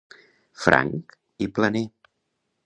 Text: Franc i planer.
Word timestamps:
Franc 0.61 1.13
i 1.47 1.49
planer. 1.59 1.85